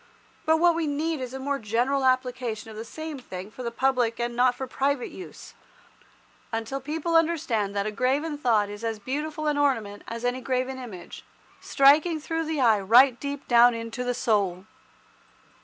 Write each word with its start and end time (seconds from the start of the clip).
But 0.47 0.57
what 0.57 0.73
we 0.73 0.87
need 0.87 1.21
is 1.21 1.31
a 1.31 1.37
more 1.37 1.59
general 1.59 2.05
application 2.05 2.71
of 2.71 2.75
the 2.75 2.83
same 2.83 3.19
thing 3.19 3.51
for 3.51 3.69
public 3.69 4.19
and 4.19 4.35
not 4.35 4.55
for 4.55 4.65
private 4.65 5.11
use, 5.11 5.53
until 6.51 6.81
people 6.81 7.15
understand 7.15 7.75
that 7.75 7.85
a 7.85 7.91
graven 7.91 8.35
thought 8.35 8.67
is 8.67 8.83
as 8.83 8.97
beautiful 8.97 9.45
an 9.45 9.59
ornament 9.59 10.01
as 10.07 10.25
any 10.25 10.41
graven 10.41 10.79
image, 10.79 11.23
striking 11.59 12.19
through 12.19 12.45
the 12.45 12.59
eye 12.59 12.79
right 12.81 13.19
deep 13.19 13.47
down 13.47 13.75
into 13.75 14.03
the 14.03 14.15
soul. 14.15 14.65